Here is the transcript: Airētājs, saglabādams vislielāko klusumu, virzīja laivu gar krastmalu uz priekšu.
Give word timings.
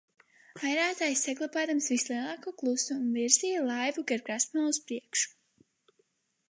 Airētājs, 0.69 1.19
saglabādams 1.27 1.89
vislielāko 1.93 2.55
klusumu, 2.63 3.13
virzīja 3.19 3.61
laivu 3.69 4.05
gar 4.13 4.27
krastmalu 4.31 4.73
uz 4.77 4.83
priekšu. 4.89 5.35